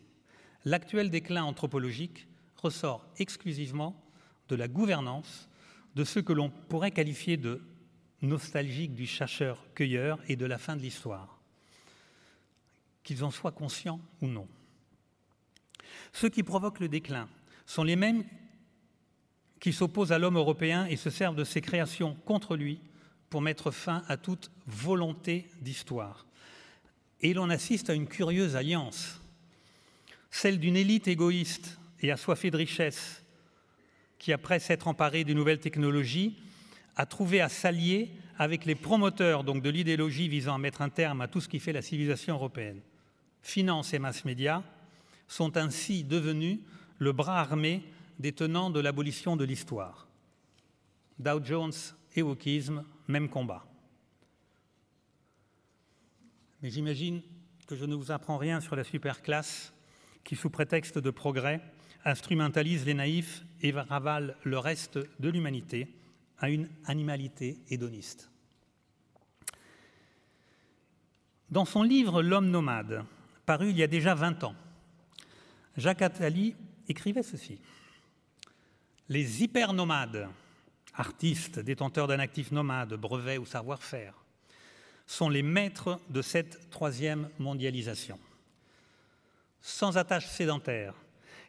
L'actuel 0.65 1.09
déclin 1.09 1.43
anthropologique 1.43 2.27
ressort 2.55 3.05
exclusivement 3.17 4.01
de 4.47 4.55
la 4.55 4.67
gouvernance 4.67 5.49
de 5.95 6.03
ce 6.03 6.19
que 6.19 6.33
l'on 6.33 6.49
pourrait 6.49 6.91
qualifier 6.91 7.37
de 7.37 7.61
nostalgique 8.21 8.95
du 8.95 9.05
chercheur-cueilleur 9.05 10.19
et 10.27 10.35
de 10.35 10.45
la 10.45 10.57
fin 10.57 10.75
de 10.75 10.81
l'histoire, 10.81 11.41
qu'ils 13.03 13.23
en 13.23 13.31
soient 13.31 13.51
conscients 13.51 13.99
ou 14.21 14.27
non. 14.27 14.47
Ceux 16.13 16.29
qui 16.29 16.43
provoquent 16.43 16.79
le 16.79 16.87
déclin 16.87 17.27
sont 17.65 17.83
les 17.83 17.95
mêmes 17.95 18.23
qui 19.59 19.73
s'opposent 19.73 20.11
à 20.11 20.19
l'homme 20.19 20.37
européen 20.37 20.85
et 20.85 20.95
se 20.95 21.09
servent 21.09 21.35
de 21.35 21.43
ses 21.43 21.61
créations 21.61 22.15
contre 22.25 22.55
lui 22.55 22.79
pour 23.33 23.41
mettre 23.41 23.71
fin 23.71 24.03
à 24.09 24.15
toute 24.15 24.51
volonté 24.67 25.49
d'histoire. 25.59 26.27
Et 27.19 27.33
l'on 27.33 27.49
assiste 27.49 27.89
à 27.89 27.95
une 27.95 28.05
curieuse 28.05 28.55
alliance, 28.55 29.19
celle 30.29 30.59
d'une 30.59 30.77
élite 30.77 31.07
égoïste 31.07 31.79
et 32.03 32.11
assoiffée 32.11 32.51
de 32.51 32.57
richesse, 32.57 33.23
qui, 34.19 34.33
après 34.33 34.59
s'être 34.59 34.87
emparée 34.87 35.23
des 35.23 35.33
nouvelles 35.33 35.59
technologies, 35.59 36.37
a 36.95 37.07
trouvé 37.07 37.41
à 37.41 37.49
s'allier 37.49 38.11
avec 38.37 38.65
les 38.65 38.75
promoteurs 38.75 39.43
donc, 39.43 39.63
de 39.63 39.69
l'idéologie 39.71 40.27
visant 40.27 40.53
à 40.53 40.59
mettre 40.59 40.83
un 40.83 40.89
terme 40.89 41.21
à 41.21 41.27
tout 41.27 41.41
ce 41.41 41.49
qui 41.49 41.57
fait 41.57 41.73
la 41.73 41.81
civilisation 41.81 42.35
européenne. 42.35 42.81
Finance 43.41 43.95
et 43.95 43.99
mass 43.99 44.25
médias 44.25 44.61
sont 45.27 45.57
ainsi 45.57 46.03
devenus 46.03 46.59
le 46.99 47.13
bras 47.13 47.39
armé 47.39 47.81
des 48.19 48.31
tenants 48.31 48.69
de 48.69 48.79
l'abolition 48.79 49.35
de 49.35 49.43
l'histoire. 49.43 50.07
Dow 51.17 51.43
Jones 51.43 51.73
et 52.15 52.21
même 53.07 53.29
combat. 53.29 53.65
Mais 56.61 56.69
j'imagine 56.69 57.21
que 57.67 57.75
je 57.75 57.85
ne 57.85 57.95
vous 57.95 58.11
apprends 58.11 58.37
rien 58.37 58.61
sur 58.61 58.75
la 58.75 58.83
superclasse 58.83 59.73
qui, 60.23 60.35
sous 60.35 60.49
prétexte 60.49 60.97
de 60.97 61.09
progrès, 61.11 61.61
instrumentalise 62.05 62.85
les 62.85 62.93
naïfs 62.93 63.43
et 63.61 63.71
ravale 63.71 64.37
le 64.43 64.57
reste 64.57 64.99
de 65.19 65.29
l'humanité 65.29 65.87
à 66.39 66.49
une 66.49 66.69
animalité 66.85 67.59
hédoniste. 67.69 68.29
Dans 71.49 71.65
son 71.65 71.83
livre 71.83 72.21
L'homme 72.21 72.49
nomade, 72.49 73.03
paru 73.45 73.69
il 73.69 73.77
y 73.77 73.83
a 73.83 73.87
déjà 73.87 74.15
20 74.15 74.43
ans, 74.43 74.55
Jacques 75.77 76.01
Attali 76.01 76.55
écrivait 76.87 77.23
ceci 77.23 77.59
Les 79.09 79.43
hypernomades 79.43 80.29
artistes, 80.95 81.59
détenteurs 81.59 82.07
d'un 82.07 82.19
actif 82.19 82.51
nomade, 82.51 82.93
brevet 82.93 83.37
ou 83.37 83.45
savoir-faire, 83.45 84.13
sont 85.05 85.29
les 85.29 85.43
maîtres 85.43 85.99
de 86.09 86.21
cette 86.21 86.69
troisième 86.69 87.29
mondialisation. 87.39 88.19
Sans 89.61 89.97
attache 89.97 90.27
sédentaire, 90.27 90.93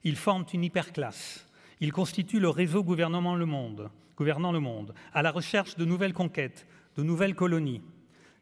ils 0.03 0.17
forment 0.17 0.47
une 0.53 0.65
hyperclasse. 0.65 1.47
Ils 1.81 1.93
constituent 1.93 2.41
le 2.41 2.49
réseau 2.49 2.85
gouvernant 2.85 3.35
le 3.35 3.47
monde, 3.47 3.91
gouvernant 4.17 4.53
le 4.53 4.61
monde, 4.61 4.95
à 5.13 5.23
la 5.23 5.31
recherche 5.31 5.77
de 5.77 5.85
nouvelles 5.85 6.13
conquêtes, 6.13 6.67
de 6.97 7.03
nouvelles 7.03 7.35
colonies. 7.35 7.83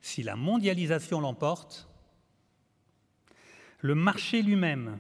Si 0.00 0.23
la 0.23 0.37
mondialisation 0.37 1.21
l'emporte, 1.21 1.88
le 3.80 3.94
marché 3.94 4.42
lui-même, 4.42 4.99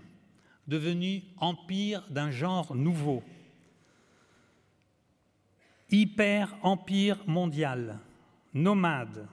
devenu 0.66 1.22
empire 1.38 2.04
d'un 2.10 2.30
genre 2.30 2.74
nouveau, 2.74 3.22
hyper-empire 5.92 7.22
mondial, 7.26 7.98
nomade, 8.54 9.28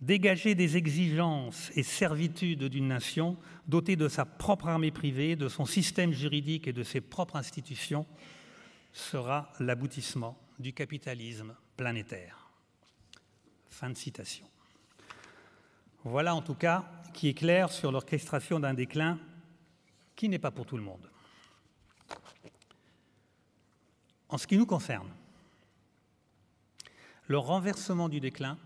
dégagé 0.00 0.54
des 0.54 0.76
exigences 0.76 1.70
et 1.74 1.82
servitudes 1.82 2.64
d'une 2.64 2.88
nation, 2.88 3.36
doté 3.66 3.96
de 3.96 4.08
sa 4.08 4.24
propre 4.24 4.68
armée 4.68 4.90
privée, 4.90 5.36
de 5.36 5.48
son 5.48 5.64
système 5.66 6.12
juridique 6.12 6.68
et 6.68 6.72
de 6.72 6.82
ses 6.82 7.00
propres 7.00 7.36
institutions, 7.36 8.06
sera 8.92 9.52
l'aboutissement 9.58 10.38
du 10.58 10.72
capitalisme 10.72 11.54
planétaire. 11.76 12.48
Fin 13.68 13.90
de 13.90 13.96
citation. 13.96 14.46
Voilà 16.04 16.34
en 16.34 16.42
tout 16.42 16.54
cas 16.54 16.84
qui 17.12 17.28
est 17.28 17.34
clair 17.34 17.72
sur 17.72 17.90
l'orchestration 17.90 18.60
d'un 18.60 18.74
déclin 18.74 19.18
qui 20.14 20.28
n'est 20.28 20.38
pas 20.38 20.50
pour 20.50 20.66
tout 20.66 20.76
le 20.76 20.82
monde. 20.82 21.10
En 24.28 24.38
ce 24.38 24.46
qui 24.46 24.56
nous 24.56 24.66
concerne, 24.66 25.08
le 27.26 27.38
renversement 27.38 28.08
du 28.08 28.20
déclin 28.20 28.58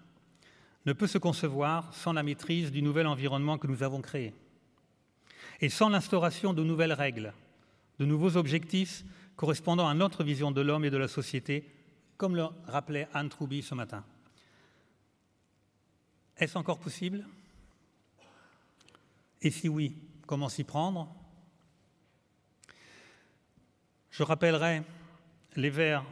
ne 0.87 0.93
peut 0.93 1.07
se 1.07 1.19
concevoir 1.19 1.95
sans 1.95 2.12
la 2.12 2.23
maîtrise 2.23 2.71
du 2.71 2.83
nouvel 2.83 3.07
environnement 3.07 3.59
que 3.59 3.67
nous 3.67 3.83
avons 3.83 4.00
créé 4.00 4.35
et 5.61 5.69
sans 5.69 5.88
l'instauration 5.88 6.53
de 6.53 6.62
nouvelles 6.62 6.93
règles, 6.93 7.33
de 7.99 8.05
nouveaux 8.05 8.37
objectifs 8.37 9.05
correspondant 9.37 9.88
à 9.88 9.95
notre 9.95 10.25
vision 10.25 10.50
de 10.50 10.61
l'homme 10.61 10.85
et 10.85 10.91
de 10.91 10.97
la 10.97 11.09
société, 11.09 11.69
comme 12.17 12.37
le 12.37 12.45
rappelait 12.67 13.09
Anne 13.12 13.29
Trouby 13.29 13.62
ce 13.62 13.75
matin. 13.75 14.05
Est-ce 16.37 16.59
encore 16.59 16.79
possible? 16.79 17.27
Et 19.43 19.50
si 19.50 19.69
oui, 19.69 19.97
comment 20.27 20.49
s'y 20.49 20.65
prendre? 20.65 21.15
Je 24.11 24.23
rappellerai 24.23 24.83
les 25.57 25.71
vers 25.71 26.05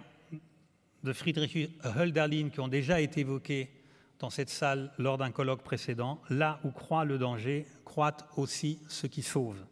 de 1.06 1.12
Friedrich 1.12 1.70
Hölderlin 1.84 2.50
qui 2.50 2.60
ont 2.60 2.68
déjà 2.68 3.00
été 3.00 3.20
évoqués 3.20 3.70
dans 4.18 4.28
cette 4.28 4.50
salle 4.50 4.92
lors 4.98 5.18
d'un 5.18 5.30
colloque 5.30 5.62
précédent, 5.62 6.20
là 6.30 6.58
où 6.64 6.70
croit 6.70 7.04
le 7.04 7.16
danger, 7.16 7.66
croit 7.84 8.16
aussi 8.36 8.80
ce 8.88 9.06
qui 9.06 9.22
sauve. 9.22 9.64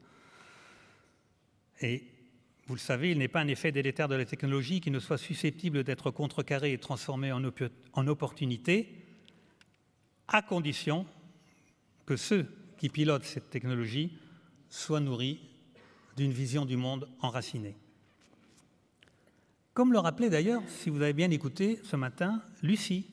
Et 1.80 2.04
vous 2.66 2.74
le 2.74 2.80
savez, 2.80 3.10
il 3.10 3.18
n'est 3.18 3.28
pas 3.28 3.40
un 3.40 3.48
effet 3.48 3.72
délétère 3.72 4.06
de 4.06 4.14
la 4.14 4.24
technologie 4.24 4.80
qui 4.80 4.92
ne 4.92 5.00
soit 5.00 5.18
susceptible 5.18 5.82
d'être 5.82 6.10
contrecarré 6.12 6.72
et 6.72 6.78
transformé 6.78 7.32
en 7.32 8.06
opportunité, 8.06 9.04
à 10.28 10.40
condition 10.40 11.04
que 12.06 12.16
ceux 12.16 12.46
qui 12.78 12.88
pilotent 12.88 13.24
cette 13.24 13.50
technologie 13.50 14.16
soient 14.70 15.00
nourris 15.00 15.40
d'une 16.16 16.32
vision 16.32 16.64
du 16.64 16.76
monde 16.76 17.08
enracinée. 17.20 17.76
Comme 19.75 19.93
le 19.93 19.99
rappelait 19.99 20.31
d'ailleurs, 20.31 20.62
si 20.69 20.88
vous 20.88 21.02
avez 21.02 21.12
bien 21.12 21.33
écouté 21.33 21.81
ce 21.83 21.97
matin, 21.97 22.40
Lucie, 22.62 23.11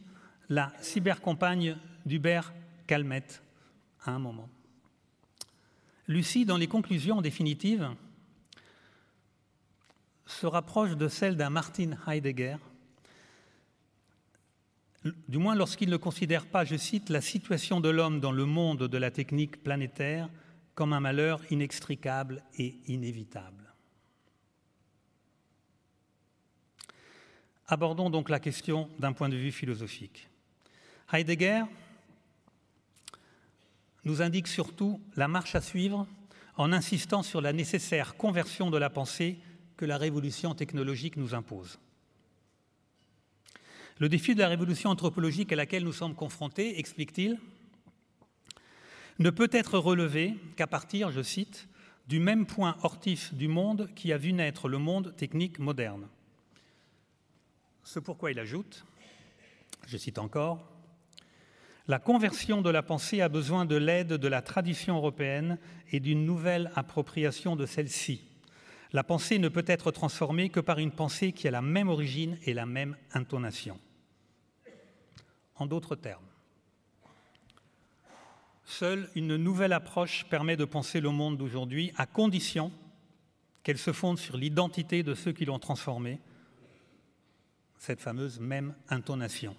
la 0.47 0.71
cybercompagne 0.79 1.75
d'Hubert 2.05 2.53
Calmette, 2.85 3.41
à 4.05 4.11
un 4.11 4.19
moment. 4.19 4.47
Lucie, 6.07 6.45
dans 6.45 6.57
les 6.57 6.67
conclusions 6.67 7.19
définitives, 7.19 7.89
se 10.27 10.45
rapproche 10.45 10.95
de 10.95 11.07
celle 11.07 11.35
d'un 11.35 11.49
Martin 11.49 11.97
Heidegger, 12.07 12.57
du 15.27 15.39
moins 15.39 15.55
lorsqu'il 15.55 15.89
ne 15.89 15.97
considère 15.97 16.45
pas, 16.45 16.63
je 16.63 16.75
cite, 16.75 17.09
la 17.09 17.21
situation 17.21 17.81
de 17.81 17.89
l'homme 17.89 18.19
dans 18.19 18.31
le 18.31 18.45
monde 18.45 18.83
de 18.83 18.97
la 18.99 19.09
technique 19.09 19.63
planétaire 19.63 20.29
comme 20.75 20.93
un 20.93 20.99
malheur 20.99 21.41
inextricable 21.49 22.43
et 22.59 22.75
inévitable. 22.85 23.70
Abordons 27.71 28.09
donc 28.09 28.27
la 28.27 28.41
question 28.41 28.89
d'un 28.99 29.13
point 29.13 29.29
de 29.29 29.37
vue 29.37 29.53
philosophique. 29.53 30.27
Heidegger 31.13 31.63
nous 34.03 34.21
indique 34.21 34.49
surtout 34.49 34.99
la 35.15 35.29
marche 35.29 35.55
à 35.55 35.61
suivre 35.61 36.05
en 36.57 36.73
insistant 36.73 37.23
sur 37.23 37.39
la 37.39 37.53
nécessaire 37.53 38.17
conversion 38.17 38.71
de 38.71 38.77
la 38.77 38.89
pensée 38.89 39.39
que 39.77 39.85
la 39.85 39.97
révolution 39.97 40.53
technologique 40.53 41.15
nous 41.15 41.33
impose. 41.33 41.79
Le 43.99 44.09
défi 44.09 44.35
de 44.35 44.41
la 44.41 44.49
révolution 44.49 44.89
anthropologique 44.89 45.53
à 45.53 45.55
laquelle 45.55 45.85
nous 45.85 45.93
sommes 45.93 46.13
confrontés, 46.13 46.77
explique-t-il, 46.77 47.39
ne 49.17 49.29
peut 49.29 49.49
être 49.53 49.77
relevé 49.77 50.35
qu'à 50.57 50.67
partir, 50.67 51.09
je 51.09 51.21
cite, 51.21 51.69
du 52.09 52.19
même 52.19 52.45
point 52.45 52.75
hortif 52.83 53.33
du 53.33 53.47
monde 53.47 53.89
qui 53.95 54.11
a 54.11 54.17
vu 54.17 54.33
naître 54.33 54.67
le 54.67 54.77
monde 54.77 55.15
technique 55.15 55.57
moderne. 55.57 56.09
Ce 57.91 57.99
pourquoi 57.99 58.31
il 58.31 58.39
ajoute, 58.39 58.85
je 59.85 59.97
cite 59.97 60.17
encore, 60.17 60.65
La 61.89 61.99
conversion 61.99 62.61
de 62.61 62.69
la 62.69 62.83
pensée 62.83 63.19
a 63.19 63.27
besoin 63.27 63.65
de 63.65 63.75
l'aide 63.75 64.13
de 64.13 64.27
la 64.29 64.41
tradition 64.41 64.95
européenne 64.95 65.59
et 65.91 65.99
d'une 65.99 66.25
nouvelle 66.25 66.71
appropriation 66.75 67.57
de 67.57 67.65
celle-ci. 67.65 68.23
La 68.93 69.03
pensée 69.03 69.39
ne 69.39 69.49
peut 69.49 69.65
être 69.67 69.91
transformée 69.91 70.47
que 70.47 70.61
par 70.61 70.79
une 70.79 70.93
pensée 70.93 71.33
qui 71.33 71.49
a 71.49 71.51
la 71.51 71.61
même 71.61 71.89
origine 71.89 72.37
et 72.45 72.53
la 72.53 72.65
même 72.65 72.95
intonation. 73.11 73.77
En 75.55 75.65
d'autres 75.65 75.97
termes, 75.97 76.23
seule 78.63 79.09
une 79.15 79.35
nouvelle 79.35 79.73
approche 79.73 80.23
permet 80.29 80.55
de 80.55 80.63
penser 80.63 81.01
le 81.01 81.09
monde 81.09 81.37
d'aujourd'hui 81.37 81.91
à 81.97 82.05
condition 82.05 82.71
qu'elle 83.63 83.77
se 83.77 83.91
fonde 83.91 84.17
sur 84.17 84.37
l'identité 84.37 85.03
de 85.03 85.13
ceux 85.13 85.33
qui 85.33 85.43
l'ont 85.43 85.59
transformé, 85.59 86.21
cette 87.81 87.99
fameuse 87.99 88.39
même 88.39 88.75
intonation. 88.89 89.55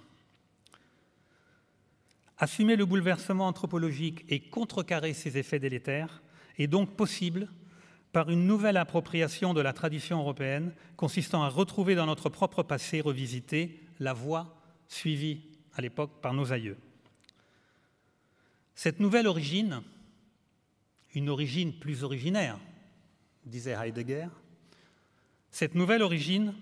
Assumer 2.38 2.76
le 2.76 2.86
bouleversement 2.86 3.48
anthropologique 3.48 4.24
et 4.28 4.38
contrecarrer 4.38 5.12
ses 5.12 5.38
effets 5.38 5.58
délétères 5.58 6.22
est 6.56 6.68
donc 6.68 6.94
possible 6.94 7.48
par 8.12 8.30
une 8.30 8.46
nouvelle 8.46 8.76
appropriation 8.76 9.54
de 9.54 9.60
la 9.60 9.72
tradition 9.72 10.20
européenne 10.20 10.72
consistant 10.96 11.42
à 11.42 11.48
retrouver 11.48 11.96
dans 11.96 12.06
notre 12.06 12.28
propre 12.28 12.62
passé 12.62 13.00
revisité 13.00 13.80
la 13.98 14.12
voie 14.12 14.56
suivie 14.86 15.42
à 15.74 15.80
l'époque 15.80 16.20
par 16.20 16.32
nos 16.32 16.52
aïeux. 16.52 16.78
Cette 18.76 19.00
nouvelle 19.00 19.26
origine, 19.26 19.82
une 21.16 21.28
origine 21.28 21.72
plus 21.72 22.04
originaire, 22.04 22.60
disait 23.46 23.76
Heidegger, 23.76 24.28
cette 25.50 25.74
nouvelle 25.74 26.02
origine 26.02 26.54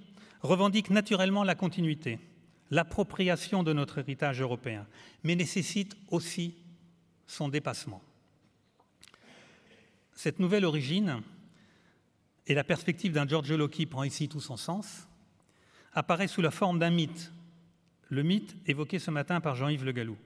revendique 0.42 0.90
naturellement 0.90 1.44
la 1.44 1.55
continuité, 1.55 2.18
l'appropriation 2.70 3.62
de 3.62 3.72
notre 3.72 3.98
héritage 3.98 4.40
européen, 4.40 4.87
mais 5.24 5.35
nécessite 5.35 5.96
aussi 6.09 6.55
son 7.26 7.48
dépassement. 7.48 8.03
Cette 10.14 10.38
nouvelle 10.38 10.64
origine, 10.64 11.22
et 12.46 12.55
la 12.55 12.64
perspective 12.64 13.12
d'un 13.12 13.26
Giorgio 13.26 13.57
Loki 13.57 13.87
prend 13.87 14.05
ici 14.05 14.29
tout 14.29 14.40
son 14.40 14.57
sens, 14.57 15.09
apparaît 15.92 16.29
sous 16.29 16.42
la 16.42 16.50
forme 16.50 16.79
d'un 16.79 16.90
mythe, 16.90 17.33
le 18.09 18.22
mythe 18.22 18.57
évoqué 18.66 18.98
ce 18.98 19.11
matin 19.11 19.40
par 19.40 19.55
Jean-Yves 19.55 19.85
Le 19.85 19.92
Gallou. 19.92 20.16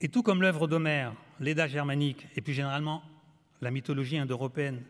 Et 0.00 0.08
tout 0.08 0.22
comme 0.22 0.42
l'œuvre 0.42 0.68
d'Homère, 0.68 1.12
l'Éda 1.40 1.66
germanique, 1.66 2.26
et 2.36 2.40
plus 2.40 2.54
généralement 2.54 3.02
la 3.60 3.72
mythologie 3.72 4.18
indo-européenne 4.18 4.82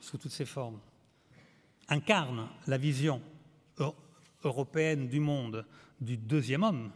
sous 0.00 0.16
toutes 0.16 0.32
ses 0.32 0.46
formes, 0.46 0.78
incarne 1.88 2.48
la 2.66 2.78
vision 2.78 3.20
européenne 4.44 5.08
du 5.08 5.20
monde 5.20 5.64
du 6.00 6.16
deuxième 6.16 6.62
homme, 6.62 6.90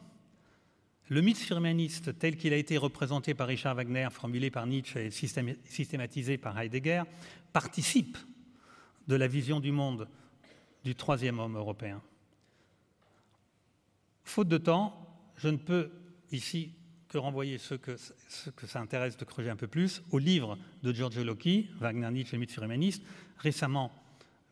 le 1.08 1.22
mythe 1.22 1.38
surhumaniste 1.38 2.16
tel 2.18 2.36
qu'il 2.36 2.52
a 2.52 2.56
été 2.56 2.76
représenté 2.76 3.34
par 3.34 3.48
Richard 3.48 3.74
Wagner, 3.74 4.08
formulé 4.12 4.50
par 4.50 4.66
Nietzsche 4.66 5.06
et 5.06 5.10
systématisé 5.10 6.38
par 6.38 6.58
Heidegger, 6.58 7.02
participe 7.52 8.16
de 9.08 9.16
la 9.16 9.26
vision 9.26 9.58
du 9.58 9.72
monde 9.72 10.08
du 10.84 10.94
troisième 10.94 11.40
homme 11.40 11.56
européen. 11.56 12.00
Faute 14.22 14.48
de 14.48 14.58
temps, 14.58 15.04
je 15.36 15.48
ne 15.48 15.56
peux 15.56 15.90
ici 16.30 16.72
que 17.08 17.18
renvoyer 17.18 17.58
ceux 17.58 17.76
que, 17.76 17.96
ça 17.96 18.80
intéresse 18.80 19.16
de 19.16 19.24
creuser 19.24 19.50
un 19.50 19.56
peu 19.56 19.66
plus 19.66 20.02
au 20.12 20.18
livre 20.18 20.56
de 20.84 20.92
Giorgio 20.92 21.24
Locchi, 21.24 21.68
Wagner, 21.80 22.08
Nietzsche, 22.12 22.36
le 22.36 22.68
mythe 22.68 23.02
récemment 23.38 23.90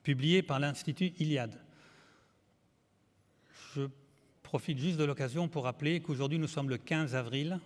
publié 0.08 0.42
par 0.42 0.58
l'Institut 0.58 1.12
Iliade. 1.18 1.60
Je 3.74 3.82
profite 4.42 4.78
juste 4.78 4.96
de 4.96 5.04
l'occasion 5.04 5.48
pour 5.48 5.64
rappeler 5.64 6.00
qu'aujourd'hui 6.00 6.38
nous 6.38 6.48
sommes 6.48 6.70
le 6.70 6.78
15 6.78 7.14
avril 7.14 7.60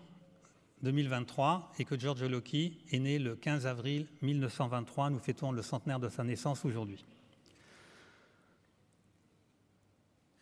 2023 0.82 1.72
et 1.78 1.84
que 1.84 1.96
Giorgio 1.96 2.26
Locchi 2.26 2.80
est 2.90 2.98
né 2.98 3.20
le 3.20 3.36
15 3.36 3.68
avril 3.68 4.08
1923. 4.22 5.10
Nous 5.10 5.20
fêtons 5.20 5.52
le 5.52 5.62
centenaire 5.62 6.00
de 6.00 6.08
sa 6.08 6.24
naissance 6.24 6.64
aujourd'hui. 6.64 7.04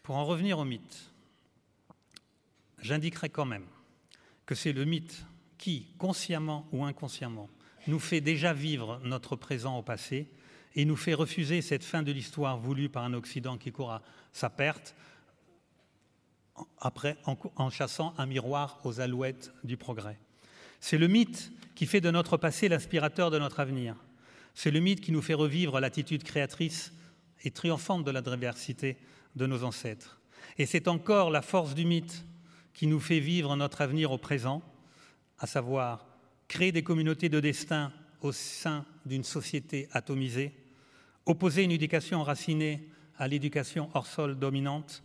Pour 0.03 0.17
en 0.17 0.25
revenir 0.25 0.59
au 0.59 0.65
mythe, 0.65 1.13
j'indiquerai 2.81 3.29
quand 3.29 3.45
même 3.45 3.67
que 4.47 4.55
c'est 4.55 4.73
le 4.73 4.87
mythe 4.87 5.27
qui, 5.59 5.89
consciemment 5.99 6.67
ou 6.73 6.83
inconsciemment, 6.83 7.51
nous 7.89 8.01
fait 8.01 8.23
déjà 8.23 8.55
vivre 8.55 9.03
notre 9.05 9.37
présent 9.37 9.77
au 9.77 9.83
passé 9.83 10.31
et 10.75 10.85
nous 10.85 10.97
fait 10.97 11.15
refuser 11.15 11.63
cette 11.63 11.85
fin 11.85 12.03
de 12.03 12.13
l'histoire 12.13 12.59
voulue 12.59 12.89
par 12.89 13.05
un 13.05 13.15
Occident 13.15 13.59
qui 13.59 13.73
court 13.73 13.93
à 13.93 14.03
sa 14.33 14.51
perte, 14.51 14.95
après, 16.79 17.17
en, 17.25 17.37
en 17.57 17.71
chassant 17.71 18.15
un 18.19 18.27
miroir 18.27 18.81
aux 18.85 19.01
alouettes 19.01 19.53
du 19.65 19.77
progrès. 19.77 20.19
C'est 20.81 20.99
le 20.99 21.09
mythe 21.09 21.53
qui 21.75 21.87
fait 21.87 22.01
de 22.01 22.11
notre 22.11 22.37
passé 22.37 22.69
l'aspirateur 22.69 23.31
de 23.31 23.39
notre 23.39 23.61
avenir. 23.61 23.97
C'est 24.55 24.71
le 24.71 24.81
mythe 24.81 25.01
qui 25.01 25.13
nous 25.13 25.23
fait 25.23 25.35
revivre 25.35 25.81
l'attitude 25.81 26.23
créatrice 26.23 26.93
et 27.43 27.51
triomphante 27.51 28.05
de 28.05 28.11
la 28.11 28.23
diversité 28.23 28.99
de 29.37 29.47
nos 29.47 29.65
ancêtres. 29.65 30.21
Et 30.59 30.67
c'est 30.67 30.89
encore 30.89 31.31
la 31.31 31.43
force 31.43 31.75
du 31.75 31.85
mythe 31.85 32.25
qui 32.75 32.87
nous 32.87 33.01
fait 33.01 33.21
vivre 33.21 33.57
notre 33.57 33.81
avenir 33.81 34.13
au 34.13 34.19
présent, 34.19 34.63
à 35.39 35.47
savoir 35.47 36.07
créer 36.49 36.73
des 36.73 36.83
communautés 36.83 37.29
de 37.29 37.41
destin 37.41 37.93
au 38.21 38.33
sein 38.33 38.85
d'une 39.07 39.25
société 39.25 39.89
atomisée, 39.93 40.53
opposer 41.31 41.63
une 41.65 41.71
éducation 41.71 42.21
enracinée 42.21 42.89
à 43.17 43.29
l'éducation 43.29 43.91
hors 43.95 44.07
sol 44.07 44.39
dominante, 44.39 45.03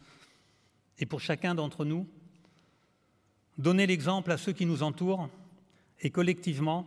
et 1.00 1.06
pour 1.06 1.20
chacun 1.20 1.56
d'entre 1.56 1.86
nous, 1.86 2.08
donner 3.58 3.88
l'exemple 3.88 4.32
à 4.32 4.38
ceux 4.38 4.54
qui 4.54 4.66
nous 4.66 4.84
entourent 4.84 5.30
et 6.02 6.10
collectivement 6.10 6.86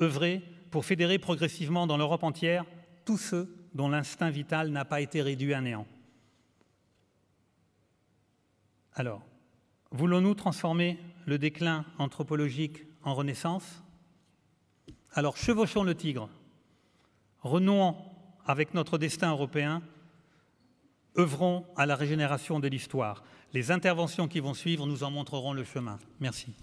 œuvrer 0.00 0.42
pour 0.70 0.84
fédérer 0.84 1.18
progressivement 1.18 1.86
dans 1.86 1.96
l'Europe 1.96 2.22
entière 2.22 2.64
tous 3.04 3.18
ceux 3.18 3.54
dont 3.74 3.88
l'instinct 3.88 4.30
vital 4.30 4.70
n'a 4.70 4.84
pas 4.84 5.00
été 5.00 5.22
réduit 5.22 5.54
à 5.54 5.60
néant. 5.60 5.86
Alors, 8.94 9.22
Voulons-nous 9.92 10.34
transformer 10.34 10.98
le 11.26 11.38
déclin 11.38 11.84
anthropologique 11.98 12.84
en 13.02 13.14
renaissance? 13.14 13.82
Alors 15.12 15.36
chevauchons 15.36 15.84
le 15.84 15.94
tigre, 15.94 16.28
renouons 17.40 17.96
avec 18.46 18.74
notre 18.74 18.98
destin 18.98 19.30
européen, 19.30 19.82
œuvrons 21.18 21.66
à 21.76 21.86
la 21.86 21.96
régénération 21.96 22.60
de 22.60 22.68
l'histoire. 22.68 23.22
Les 23.52 23.70
interventions 23.70 24.28
qui 24.28 24.40
vont 24.40 24.54
suivre 24.54 24.86
nous 24.86 25.02
en 25.02 25.10
montreront 25.10 25.52
le 25.52 25.64
chemin. 25.64 25.98
Merci. 26.20 26.54